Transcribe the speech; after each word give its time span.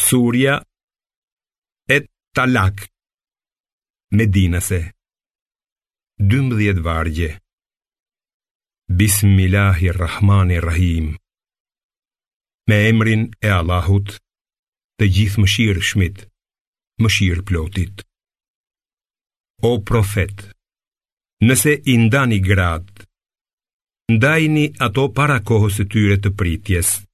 Surja 0.00 0.62
e 1.90 2.06
Talak 2.32 2.86
Medinase 4.14 4.92
12 6.20 6.80
vargje 6.82 7.40
Bismillahirrahmanirrahim 9.00 11.08
Me 12.70 12.76
emrin 12.92 13.26
e 13.42 13.48
Allahut 13.58 14.14
të 15.02 15.06
gjithë 15.16 15.40
mëshirë 15.44 15.82
shmit, 15.90 16.18
mëshirë 17.02 17.44
plotit. 17.50 17.96
O 19.66 19.68
profet, 19.90 20.36
nëse 21.48 21.72
i 21.90 21.92
ndani 22.06 22.38
gratë, 22.50 23.02
ndajni 24.14 24.66
ato 24.88 25.10
para 25.18 25.42
kohës 25.50 25.82
e 25.82 25.84
tyre 25.92 26.22
të 26.22 26.30
pritjesë, 26.38 27.07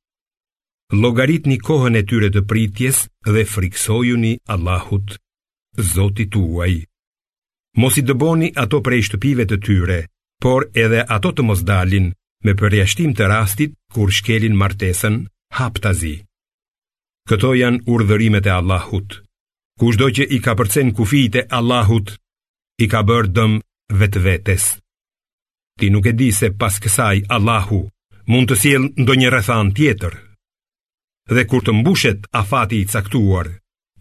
logarit 1.03 1.47
një 1.49 1.57
kohën 1.65 1.99
e 1.99 2.03
tyre 2.09 2.29
të 2.33 2.43
pritjes 2.51 3.05
dhe 3.35 3.45
friksojuni 3.55 4.37
Allahut, 4.55 5.17
Zotit 5.75 6.31
tuaj. 6.31 6.75
Mos 7.83 7.97
i 7.99 8.03
dëboni 8.07 8.53
ato 8.55 8.79
prej 8.87 9.01
shtëpive 9.09 9.45
të 9.51 9.57
tyre, 9.67 9.97
por 10.43 10.69
edhe 10.83 11.01
ato 11.17 11.33
të 11.35 11.43
mos 11.47 11.65
dalin 11.67 12.13
me 12.47 12.53
përjashtim 12.61 13.15
të 13.19 13.27
rastit 13.33 13.73
kur 13.95 14.13
shkelin 14.15 14.55
martesën 14.61 15.17
haptazi. 15.59 16.15
Këto 17.27 17.55
janë 17.59 17.81
urdhërimet 17.91 18.47
e 18.47 18.53
Allahut. 18.55 19.09
Kushdo 19.81 20.11
që 20.17 20.29
i 20.37 20.39
ka 20.39 20.55
përcen 20.55 20.95
e 21.41 21.47
Allahut, 21.51 22.15
i 22.79 22.87
ka 22.87 23.01
bërë 23.03 23.33
dëm 23.37 23.53
vetë 23.99 24.21
vetes. 24.27 24.79
Ti 25.79 25.87
nuk 25.91 26.07
e 26.07 26.13
di 26.13 26.31
se 26.31 26.53
pas 26.61 26.75
kësaj 26.79 27.27
Allahu 27.29 27.81
mund 28.31 28.49
të 28.51 28.55
siel 28.57 28.83
ndo 28.99 29.13
një 29.15 29.29
rëthan 29.35 29.75
tjetër 29.75 30.24
dhe 31.33 31.45
kur 31.49 31.63
të 31.65 31.73
mbushet 31.81 32.27
afati 32.41 32.81
i 32.83 32.87
caktuar, 32.91 33.47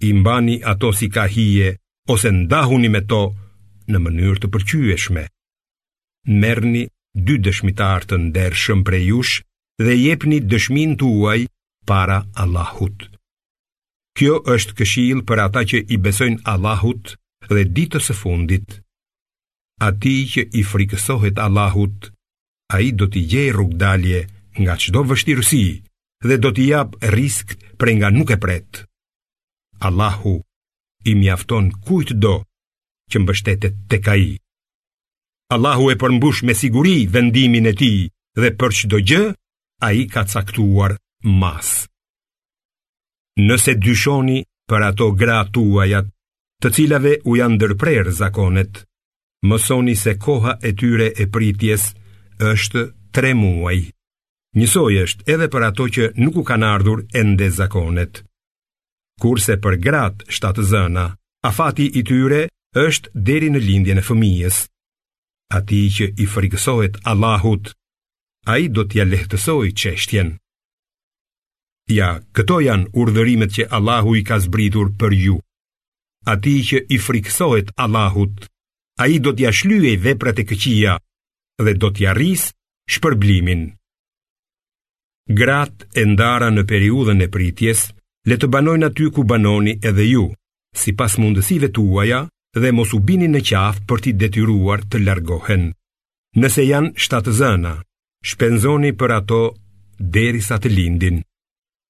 i 0.02 0.14
mbani 0.14 0.60
ato 0.66 0.92
si 0.94 1.10
kahije 1.10 1.76
ose 2.14 2.32
ndahuni 2.32 2.90
me 2.92 3.02
to 3.12 3.22
në 3.92 3.98
mënyrë 4.04 4.40
të 4.44 4.48
përqyeshme. 4.54 5.24
Merni 6.42 6.84
dy 7.28 7.36
dëshmitar 7.48 8.08
të 8.10 8.16
ndershëm 8.28 8.84
prej 8.88 9.04
jush 9.12 9.34
dhe 9.84 9.94
jepni 10.04 10.38
dëshmin 10.52 10.96
tuaj 11.00 11.42
para 11.88 12.18
Allahut. 12.44 13.08
Kjo 14.18 14.36
është 14.56 14.76
këshill 14.78 15.24
për 15.28 15.42
ata 15.48 15.62
që 15.70 15.80
i 15.90 15.98
besojnë 16.06 16.44
Allahut 16.54 17.16
dhe 17.52 17.64
ditës 17.76 18.08
së 18.12 18.16
fundit. 18.24 18.68
Ati 19.88 20.16
që 20.36 20.42
i 20.60 20.62
frikësohet 20.72 21.40
Allahut, 21.46 22.12
a 22.76 22.80
i 22.88 22.92
do 23.00 23.08
t'i 23.12 23.24
gjej 23.32 23.50
rrugdalje 23.56 24.22
nga 24.62 24.74
qdo 24.82 25.02
vështirësi 25.12 25.66
dhe 26.28 26.38
do 26.44 26.52
t'i 26.56 26.66
jap 26.72 26.96
risk 27.18 27.54
për 27.80 27.90
nga 27.98 28.10
nuk 28.18 28.30
e 28.36 28.40
pret. 28.44 28.84
Allahu 29.88 30.36
i 31.10 31.16
mjafton 31.20 31.70
kujt 31.88 32.14
do 32.26 32.36
që 33.12 33.20
mbështetet 33.24 33.76
te 33.92 33.98
kai. 34.06 34.38
Allahu 35.56 35.92
e 35.92 35.96
përmbush 36.02 36.44
me 36.48 36.54
siguri 36.58 36.96
vendimin 37.16 37.68
e 37.72 37.74
ti 37.82 37.92
dhe 38.42 38.50
për 38.60 38.72
që 38.78 38.86
do 38.92 39.00
gjë, 39.10 39.24
a 39.86 39.88
i 40.00 40.04
ka 40.14 40.24
caktuar 40.34 40.96
mas. 41.42 41.70
Nëse 43.44 43.74
dyshoni 43.84 44.40
për 44.70 44.82
ato 44.90 45.08
gra 45.20 45.42
tuajat, 45.54 46.08
të 46.62 46.68
cilave 46.76 47.14
u 47.30 47.36
janë 47.38 47.58
dërprer 47.64 48.10
zakonet, 48.22 48.74
mësoni 49.48 49.96
se 50.04 50.16
koha 50.26 50.56
e 50.68 50.72
tyre 50.80 51.10
e 51.12 51.26
pritjes 51.36 51.90
është 52.52 52.84
tre 53.14 53.34
muaj. 53.42 53.82
Njësoj 54.54 54.96
është 55.04 55.26
edhe 55.34 55.46
për 55.54 55.64
ato 55.70 55.86
që 55.96 56.10
nuk 56.22 56.36
u 56.38 56.42
kanë 56.46 56.68
ardhur 56.76 57.00
ende 57.22 57.48
zakonet. 57.56 58.20
Kurse 59.24 59.56
për 59.64 59.78
gratë 59.86 60.28
shtatë 60.36 60.66
zëna, 60.72 61.06
afati 61.50 61.88
i 61.90 62.04
tyre 62.06 62.44
është 62.82 63.14
deri 63.30 63.50
në 63.54 63.64
lindjen 63.68 64.02
e 64.02 64.06
fëmijës. 64.06 64.60
Ati 65.60 65.80
që 65.98 66.12
i 66.22 66.28
frikësohet 66.36 67.00
Allahut, 67.12 67.72
a 68.54 68.58
i 68.62 68.70
do 68.78 68.86
t'ja 68.90 69.06
lehtësoj 69.10 69.72
qeshtjen. 69.82 70.34
Ja, 71.90 72.12
këto 72.38 72.60
janë 72.64 72.92
urdhërimet 73.00 73.58
që 73.58 73.68
Allahu 73.78 74.14
i 74.16 74.24
ka 74.30 74.38
zbritur 74.40 74.94
për 75.02 75.18
ju. 75.26 75.38
Ati 76.34 76.60
që 76.70 76.84
i 76.96 77.00
frikësohet 77.08 77.74
Allahut, 77.86 78.46
a 79.02 79.10
i 79.10 79.18
do 79.20 79.34
t'ja 79.34 79.52
shlyej 79.52 79.98
veprat 80.06 80.40
e 80.40 80.46
këqia 80.52 80.94
dhe 81.64 81.74
do 81.82 81.90
t'ja 81.92 82.14
rris 82.18 82.52
shpërblimin. 82.94 83.72
Grat 85.32 85.88
e 85.96 86.04
ndara 86.04 86.50
në 86.52 86.66
periudhën 86.68 87.24
e 87.24 87.28
pritjes, 87.32 87.86
le 88.28 88.36
të 88.36 88.48
banojnë 88.52 88.90
aty 88.90 89.08
ku 89.16 89.24
banoni 89.24 89.78
edhe 89.80 90.04
ju, 90.10 90.26
si 90.76 90.92
pas 90.92 91.16
mundësive 91.18 91.72
tuaja 91.72 92.26
dhe 92.60 92.72
mos 92.76 92.92
u 92.94 93.00
bini 93.00 93.30
në 93.32 93.40
qafë 93.48 93.86
për 93.88 94.04
ti 94.04 94.12
detyruar 94.20 94.84
të 94.84 95.00
largohen. 95.08 95.72
Nëse 96.36 96.66
janë 96.68 96.92
shtatë 97.00 97.36
zëna, 97.40 97.72
shpenzoni 98.26 98.92
për 99.00 99.16
ato 99.16 99.40
deri 100.00 100.42
sa 100.42 100.60
të 100.60 100.70
lindin. 100.76 101.22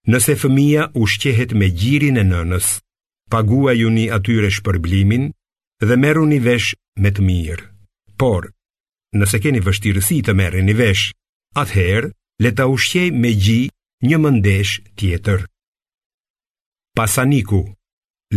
Nëse 0.08 0.36
fëmia 0.38 0.92
u 0.94 1.08
shqehet 1.08 1.56
me 1.58 1.72
gjirin 1.74 2.20
e 2.22 2.28
nënës, 2.28 2.70
pagua 3.32 3.74
ju 3.74 3.90
një 3.90 4.12
atyre 4.14 4.50
shpërblimin 4.52 5.30
dhe 5.82 5.96
meru 5.98 6.26
një 6.30 6.40
vesh 6.46 6.74
me 7.02 7.10
të 7.12 7.22
mirë. 7.28 7.66
Por, 8.20 8.52
nëse 9.18 9.40
keni 9.42 9.64
vështirësi 9.64 10.22
të 10.28 10.36
meru 10.38 10.62
një 10.68 10.76
vesh, 10.84 11.08
atëherë, 11.58 12.12
le 12.44 12.52
ta 12.60 12.66
ushqej 12.76 13.10
me 13.22 13.32
gji 13.44 13.62
një 14.08 14.18
mëndesh 14.24 14.74
tjetër. 14.98 15.40
Pasaniku, 16.98 17.62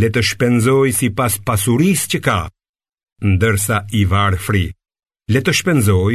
le 0.01 0.09
të 0.15 0.21
shpenzoj 0.29 0.87
si 0.99 1.09
pas 1.19 1.35
pasuris 1.47 2.01
që 2.11 2.19
ka, 2.27 2.39
ndërsa 3.33 3.79
i 3.99 4.03
varë 4.13 4.39
fri, 4.47 4.65
le 5.33 5.41
të 5.45 5.53
shpenzoj 5.59 6.15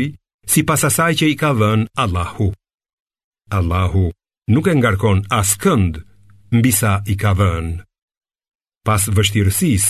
si 0.51 0.62
pas 0.69 0.81
asaj 0.90 1.12
që 1.19 1.25
i 1.34 1.35
ka 1.41 1.50
dhenë 1.59 1.90
Allahu. 2.03 2.47
Allahu 3.57 4.06
nuk 4.53 4.66
e 4.72 4.74
ngarkon 4.80 5.19
as 5.40 5.50
kënd 5.63 5.94
mbisa 6.57 6.94
i 7.13 7.16
ka 7.22 7.31
dhenë. 7.40 7.74
Pas 8.88 9.03
vështirësis, 9.16 9.85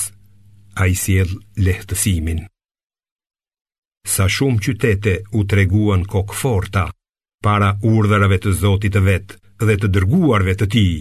a 0.82 0.88
i 0.94 0.96
siel 1.04 1.30
lehtësimin. 1.66 2.40
Sa 4.16 4.26
shumë 4.36 4.62
qytete 4.66 5.14
u 5.38 5.46
treguan 5.52 6.04
kokforta, 6.14 6.88
para 7.46 7.74
urdhërave 7.82 8.38
të 8.46 8.52
Zotit 8.62 8.94
të 8.96 9.02
vet 9.06 9.32
dhe 9.66 9.76
të 9.82 9.90
dërguarve 9.96 10.54
të 10.62 10.68
tij. 10.74 10.94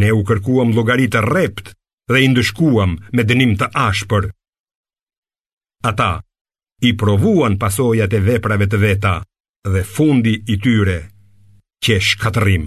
Ne 0.00 0.08
u 0.14 0.22
kërkuam 0.26 0.72
llogaritë 0.74 1.22
rrept 1.24 1.70
dhe 2.10 2.22
i 2.24 2.28
ndëshkuam 2.32 2.98
me 3.14 3.22
dënim 3.30 3.52
të 3.60 3.68
ashpër. 3.86 4.26
Ata 5.90 6.10
i 6.82 6.92
provuan 7.00 7.56
pasojat 7.62 8.12
e 8.12 8.20
veprave 8.26 8.66
të 8.70 8.80
veta 8.82 9.14
dhe 9.72 9.82
fundi 9.94 10.34
i 10.52 10.58
tyre 10.64 10.98
që 11.84 11.96
shkatërim. 12.10 12.64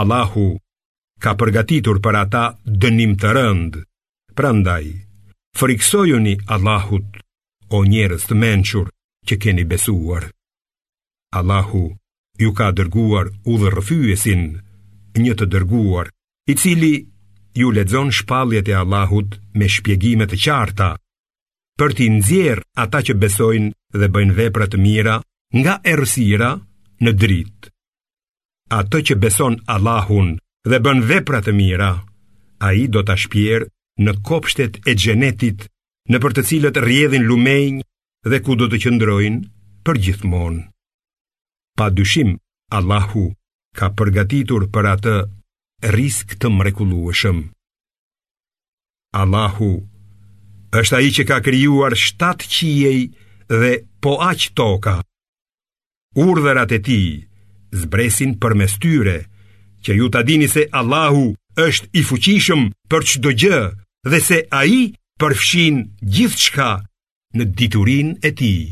Allahu 0.00 0.46
ka 1.22 1.34
përgatitur 1.38 2.00
për 2.02 2.20
ata 2.22 2.44
dënim 2.82 3.14
të 3.20 3.34
rënd, 3.36 3.78
prandaj, 4.38 4.84
friksojuni 5.58 6.38
Allahut 6.54 7.20
o 7.74 7.84
njerës 7.86 8.26
të 8.30 8.34
menqur 8.42 8.90
që 9.28 9.34
keni 9.42 9.64
besuar. 9.64 10.30
Allahu 11.38 11.84
ju 12.42 12.50
ka 12.58 12.70
dërguar 12.78 13.26
u 13.50 13.54
dhe 13.60 13.68
rëfyesin 13.74 14.42
një 15.24 15.32
të 15.38 15.46
dërguar, 15.54 16.06
i 16.50 16.54
cili 16.62 16.94
ju 17.58 17.68
ledzon 17.74 18.10
shpaljet 18.18 18.68
e 18.70 18.74
Allahut 18.82 19.30
me 19.58 19.66
shpjegimet 19.74 20.30
të 20.32 20.38
qarta, 20.44 20.88
për 21.78 21.90
t'i 21.96 22.06
nëzjer 22.14 22.58
ata 22.84 22.98
që 23.06 23.14
besojnë 23.22 23.74
dhe 24.00 24.06
bëjnë 24.14 24.36
veprat 24.40 24.70
të 24.72 24.78
mira 24.86 25.16
nga 25.60 25.74
erësira 25.94 26.50
në 27.04 27.10
dritë. 27.20 27.66
Ato 28.78 28.98
që 29.06 29.14
beson 29.22 29.58
Allahun 29.74 30.34
dhe 30.70 30.78
bën 30.84 31.02
vepra 31.10 31.40
të 31.44 31.52
mira, 31.60 31.90
a 32.66 32.68
i 32.82 32.86
do 32.94 33.02
t'a 33.06 33.18
shpjerë 33.24 33.68
në 34.04 34.12
kopshtet 34.28 34.80
e 34.90 34.94
gjenetit 35.02 35.66
në 36.10 36.18
për 36.22 36.32
të 36.36 36.46
cilët 36.50 36.82
rjedhin 36.86 37.26
lumejnë 37.30 37.82
dhe 38.30 38.38
ku 38.44 38.54
do 38.60 38.70
të 38.70 38.78
qëndrojnë 38.82 39.44
për 39.86 40.02
gjithmonë. 40.06 40.62
Pa 41.78 41.88
dyshim, 41.90 42.28
Allahu 42.78 43.24
ka 43.78 43.88
përgatitur 43.98 44.68
për 44.74 44.86
atë 44.92 45.14
risk 45.96 46.36
të 46.40 46.50
mrekulueshëm. 46.58 47.40
Allahu 49.22 49.70
është 50.80 50.96
ai 51.00 51.10
që 51.16 51.24
ka 51.30 51.38
krijuar 51.48 51.96
7 52.02 52.46
qiej 52.54 53.00
dhe 53.60 53.72
po 54.02 54.12
aq 54.30 54.42
toka. 54.58 54.94
Urdhërat 56.26 56.76
e 56.78 56.80
tij 56.86 57.08
zbresin 57.80 58.38
përmes 58.42 58.78
tyre, 58.82 59.18
që 59.84 59.90
ju 59.98 60.06
ta 60.14 60.22
dini 60.28 60.46
se 60.54 60.62
Allahu 60.80 61.24
është 61.66 61.86
i 61.98 62.06
fuqishëm 62.10 62.62
për 62.90 63.00
çdo 63.10 63.30
gjë 63.42 63.60
dhe 64.10 64.18
se 64.28 64.38
ai 64.62 64.74
përfshin 65.20 65.76
gjithçka 66.14 66.70
në 67.36 67.44
diturinë 67.58 68.14
e 68.30 68.34
tij. 68.40 68.64